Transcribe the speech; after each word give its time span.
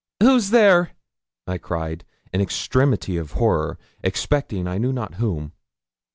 'Who's 0.23 0.49
there?' 0.49 0.93
I 1.45 1.59
cried, 1.59 2.05
in 2.33 2.41
extremity 2.41 3.17
of 3.17 3.33
horror, 3.33 3.77
expecting 4.03 4.67
I 4.67 4.79
knew 4.79 4.91
not 4.91 5.13
whom. 5.21 5.51